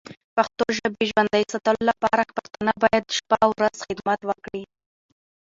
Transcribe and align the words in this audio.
پښتو 0.35 0.63
ژبی 0.77 1.03
ژوندی 1.11 1.43
ساتلو 1.53 1.81
لپاره 1.91 2.31
پښتانه 2.37 2.71
باید 2.83 3.13
شپه 3.17 3.37
او 3.45 3.51
ورځ 3.59 3.77
خدمت 3.87 4.19
وکړې. 4.25 4.61